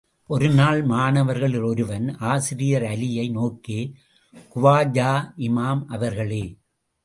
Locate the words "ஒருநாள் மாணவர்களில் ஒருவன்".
0.29-2.15